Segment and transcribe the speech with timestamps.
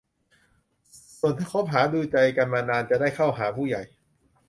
[1.19, 3.83] ส่วนถ้าคบหาดูใจกันมานานจะได้เข้าหาผู้ใหญ่